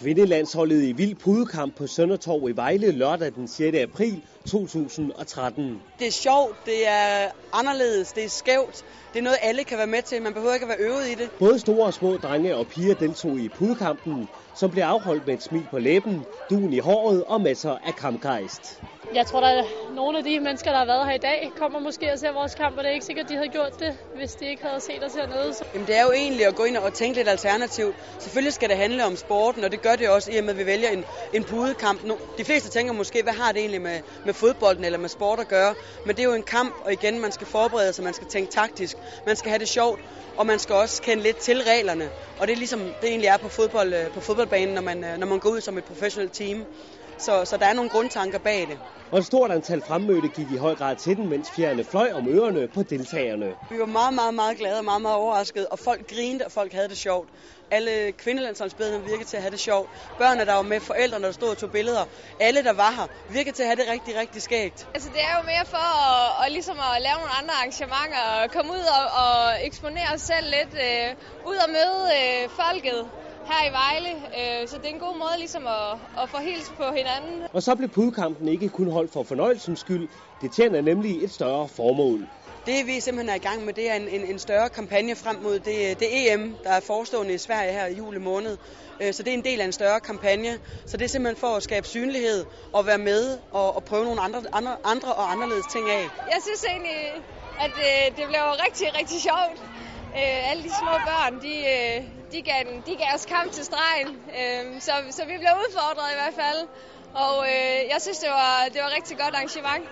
Kvindelandsholdet 0.00 0.82
i 0.84 0.92
vild 0.92 1.14
pudekamp 1.14 1.76
på 1.76 1.86
Søndertorv 1.86 2.48
i 2.48 2.52
Vejle 2.52 2.90
lørdag 2.90 3.34
den 3.34 3.48
6. 3.48 3.76
april 3.76 4.22
2013. 4.50 5.80
Det 5.98 6.06
er 6.06 6.10
sjovt, 6.10 6.66
det 6.66 6.88
er 6.88 7.30
anderledes, 7.52 8.12
det 8.12 8.24
er 8.24 8.28
skævt. 8.28 8.84
Det 9.12 9.18
er 9.18 9.22
noget, 9.22 9.38
alle 9.42 9.64
kan 9.64 9.78
være 9.78 9.86
med 9.86 10.02
til. 10.02 10.22
Man 10.22 10.34
behøver 10.34 10.54
ikke 10.54 10.64
at 10.64 10.68
være 10.68 10.88
øvet 10.88 11.06
i 11.06 11.14
det. 11.14 11.30
Både 11.38 11.58
store 11.58 11.86
og 11.86 11.94
små 11.94 12.16
drenge 12.16 12.56
og 12.56 12.66
piger 12.66 12.94
deltog 12.94 13.40
i 13.40 13.48
pudekampen, 13.48 14.28
som 14.54 14.70
blev 14.70 14.82
afholdt 14.82 15.26
med 15.26 15.34
et 15.34 15.42
smil 15.42 15.66
på 15.70 15.78
læben, 15.78 16.26
duen 16.50 16.72
i 16.72 16.78
håret 16.78 17.24
og 17.24 17.40
masser 17.40 17.78
af 17.84 17.94
kampgejst. 17.94 18.80
Jeg 19.14 19.26
tror, 19.26 19.40
at 19.40 19.64
nogle 19.94 20.18
af 20.18 20.24
de 20.24 20.40
mennesker, 20.40 20.70
der 20.70 20.78
har 20.78 20.84
været 20.84 21.06
her 21.06 21.14
i 21.14 21.18
dag, 21.18 21.52
kommer 21.56 21.78
måske 21.78 22.12
og 22.12 22.18
ser 22.18 22.32
vores 22.32 22.54
kamp, 22.54 22.78
og 22.78 22.84
det 22.84 22.90
er 22.90 22.94
ikke 22.94 23.06
sikkert, 23.06 23.24
at 23.24 23.28
de 23.28 23.34
havde 23.34 23.48
gjort 23.48 23.80
det, 23.80 23.98
hvis 24.14 24.32
de 24.32 24.50
ikke 24.50 24.62
havde 24.66 24.80
set 24.80 25.04
os 25.04 25.14
hernede. 25.14 25.54
Jamen, 25.74 25.86
det 25.86 25.96
er 25.96 26.02
jo 26.02 26.12
egentlig 26.12 26.46
at 26.46 26.54
gå 26.54 26.64
ind 26.64 26.76
og 26.76 26.94
tænke 26.94 27.18
lidt 27.18 27.28
alternativt. 27.28 27.96
Selvfølgelig 28.18 28.54
skal 28.54 28.68
det 28.68 28.76
handle 28.76 29.04
om 29.04 29.16
sporten, 29.16 29.64
og 29.64 29.72
det 29.72 29.82
gør 29.82 29.96
det 29.96 30.08
også, 30.08 30.32
i 30.32 30.36
og 30.36 30.44
med, 30.44 30.50
at 30.50 30.58
vi 30.58 30.66
vælger 30.66 30.88
en, 30.90 31.04
en 31.32 31.44
pudekamp. 31.44 32.02
De 32.38 32.44
fleste 32.44 32.68
tænker 32.68 32.92
måske, 32.92 33.22
hvad 33.22 33.32
har 33.32 33.52
det 33.52 33.60
egentlig 33.60 33.80
med, 33.82 34.00
med 34.24 34.34
fodbolden 34.34 34.84
eller 34.84 34.98
med 34.98 35.08
sport 35.08 35.40
at 35.40 35.48
gøre? 35.48 35.74
Men 36.04 36.16
det 36.16 36.22
er 36.22 36.26
jo 36.26 36.34
en 36.34 36.42
kamp, 36.42 36.74
og 36.80 36.92
igen, 36.92 37.20
man 37.20 37.32
skal 37.32 37.46
forberede 37.46 37.92
sig, 37.92 38.04
man 38.04 38.14
skal 38.14 38.26
tænke 38.26 38.52
taktisk, 38.52 38.96
man 39.26 39.36
skal 39.36 39.50
have 39.50 39.58
det 39.58 39.68
sjovt, 39.68 40.00
og 40.36 40.46
man 40.46 40.58
skal 40.58 40.74
også 40.74 41.02
kende 41.02 41.22
lidt 41.22 41.36
til 41.36 41.62
reglerne. 41.62 42.10
Og 42.38 42.46
det 42.46 42.52
er 42.52 42.56
ligesom 42.56 42.80
det 42.80 43.08
egentlig 43.08 43.28
er 43.28 43.36
på, 43.36 43.48
fodbold, 43.48 43.94
øh, 43.94 44.12
på 44.12 44.20
fodboldbanen, 44.20 44.74
når 44.74 44.82
man, 44.82 45.04
øh, 45.04 45.18
når 45.18 45.26
man 45.26 45.40
går 45.40 45.50
ud 45.50 45.60
som 45.60 45.78
et 45.78 45.84
professionelt 45.84 46.32
team. 46.32 46.66
Så, 47.18 47.44
så 47.44 47.56
der 47.56 47.66
er 47.66 47.72
nogle 47.72 47.90
grundtanker 47.90 48.38
bag 48.38 48.68
det. 48.68 48.78
Og 49.12 49.18
et 49.18 49.26
stort 49.26 49.50
antal 49.50 49.82
fremmødte 49.82 50.28
gik 50.28 50.50
i 50.50 50.56
høj 50.56 50.74
grad 50.74 50.96
til 50.96 51.16
den, 51.16 51.28
mens 51.28 51.50
fjerne 51.50 51.84
fløj 51.84 52.10
om 52.12 52.28
ørerne 52.28 52.68
på 52.68 52.82
deltagerne. 52.82 53.54
Vi 53.70 53.78
var 53.78 53.86
meget, 53.86 54.14
meget, 54.14 54.34
meget 54.34 54.58
glade 54.58 54.78
og 54.78 54.84
meget, 54.84 55.02
meget 55.02 55.16
overraskede, 55.16 55.66
og 55.68 55.78
folk 55.78 56.08
grinede, 56.10 56.44
og 56.44 56.52
folk 56.52 56.72
havde 56.72 56.88
det 56.88 56.98
sjovt. 56.98 57.28
Alle 57.70 58.12
kvindelandsholdsbederne 58.12 59.04
virkede 59.04 59.28
til 59.28 59.36
at 59.36 59.42
have 59.42 59.50
det 59.50 59.60
sjovt. 59.60 59.90
Børnene, 60.18 60.46
der 60.46 60.54
var 60.54 60.62
med, 60.62 60.80
forældrene, 60.80 61.26
der 61.26 61.32
stod 61.32 61.50
og 61.50 61.58
tog 61.58 61.70
billeder. 61.70 62.04
Alle, 62.38 62.64
der 62.64 62.72
var 62.72 62.90
her, 62.90 63.06
virkede 63.28 63.56
til 63.56 63.62
at 63.62 63.68
have 63.68 63.76
det 63.76 63.88
rigtig, 63.94 64.16
rigtig 64.16 64.42
skægt. 64.42 64.88
Altså, 64.94 65.08
det 65.08 65.20
er 65.28 65.34
jo 65.38 65.42
mere 65.52 65.66
for 65.66 65.86
at, 66.10 66.46
at, 66.46 66.52
ligesom 66.52 66.76
at 66.78 67.02
lave 67.02 67.18
nogle 67.22 67.34
andre 67.40 67.54
arrangementer, 67.60 68.22
og 68.42 68.50
komme 68.50 68.72
ud 68.72 68.84
og, 68.98 69.04
og 69.24 69.66
eksponere 69.68 70.08
os 70.14 70.20
selv 70.20 70.46
lidt, 70.56 70.72
øh, 70.86 71.08
ud 71.50 71.56
og 71.64 71.70
møde 71.76 72.00
øh, 72.18 72.50
folket 72.60 73.00
her 73.52 73.68
i 73.70 73.72
Vejle. 73.72 74.12
Øh, 74.38 74.68
så 74.68 74.76
det 74.76 74.84
er 74.84 74.94
en 74.98 74.98
god 74.98 75.16
måde 75.18 75.36
ligesom 75.38 75.66
at, 75.66 75.92
at 76.22 76.30
få 76.30 76.38
hils 76.38 76.72
på 76.76 76.84
hinanden. 76.96 77.42
Og 77.52 77.62
så 77.62 77.74
blev 77.74 77.88
pudkampen 77.88 78.48
ikke 78.48 78.68
kun 78.68 78.90
holdt 78.90 79.12
for 79.12 79.22
fornøjelsens 79.22 79.80
skyld. 79.80 80.08
Det 80.40 80.52
tjener 80.52 80.80
nemlig 80.80 81.24
et 81.24 81.30
større 81.30 81.68
formål. 81.68 82.28
Det 82.66 82.86
vi 82.86 83.00
simpelthen 83.00 83.30
er 83.30 83.34
i 83.34 83.48
gang 83.48 83.64
med, 83.64 83.72
det 83.74 83.90
er 83.90 83.94
en, 83.94 84.08
en, 84.08 84.24
en 84.24 84.38
større 84.38 84.68
kampagne 84.68 85.16
frem 85.16 85.36
mod 85.36 85.58
det, 85.58 86.00
det 86.00 86.08
EM, 86.32 86.56
der 86.64 86.70
er 86.70 86.80
forestående 86.80 87.34
i 87.34 87.38
Sverige 87.38 87.72
her 87.72 87.86
i 87.86 87.94
juli 87.94 88.18
måned. 88.18 88.58
Øh, 89.02 89.14
så 89.14 89.22
det 89.22 89.30
er 89.30 89.34
en 89.34 89.44
del 89.44 89.60
af 89.60 89.64
en 89.64 89.72
større 89.72 90.00
kampagne. 90.00 90.58
Så 90.86 90.96
det 90.96 91.04
er 91.04 91.08
simpelthen 91.08 91.40
for 91.40 91.56
at 91.56 91.62
skabe 91.62 91.86
synlighed 91.86 92.46
og 92.72 92.86
være 92.86 92.98
med 92.98 93.38
og, 93.52 93.76
og 93.76 93.84
prøve 93.84 94.04
nogle 94.04 94.20
andre, 94.20 94.42
andre, 94.52 94.76
andre 94.84 95.12
og 95.12 95.32
anderledes 95.32 95.66
ting 95.66 95.88
af. 95.88 96.02
Jeg 96.26 96.40
synes 96.46 96.64
egentlig, 96.64 97.24
at 97.64 97.70
det, 97.80 98.16
det 98.18 98.24
blev 98.28 98.40
rigtig, 98.66 98.86
rigtig 99.00 99.20
sjovt. 99.22 99.58
Øh, 100.18 100.50
alle 100.50 100.62
de 100.62 100.72
små 100.82 100.94
børn, 101.10 101.32
de, 101.46 101.54
øh, 101.74 101.96
de, 102.32 102.42
gav, 102.42 102.60
den, 102.68 102.76
de 102.86 102.94
gav 103.02 103.10
os 103.14 103.26
kamp 103.26 103.52
til 103.52 103.64
stregen, 103.64 104.08
øh, 104.38 104.80
så, 104.80 104.92
så 105.10 105.22
vi 105.30 105.36
blev 105.42 105.52
udfordret 105.64 106.08
i 106.14 106.18
hvert 106.20 106.36
fald. 106.42 106.60
Og 107.24 107.36
øh, 107.52 107.78
jeg 107.92 107.98
synes, 108.00 108.18
det 108.18 108.30
var, 108.30 108.54
det 108.72 108.78
var 108.82 108.88
et 108.88 108.96
rigtig 108.96 109.16
godt 109.18 109.34
arrangement. 109.34 109.84